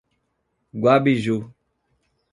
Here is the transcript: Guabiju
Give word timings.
Guabiju 0.81 1.37